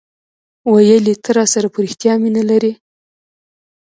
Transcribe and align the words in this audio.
ویل 0.71 1.05
یي 1.11 1.15
ته 1.23 1.29
راسره 1.37 1.67
په 1.73 1.79
ریښتیا 1.85 2.13
مینه 2.21 2.43
لرې 2.49 2.73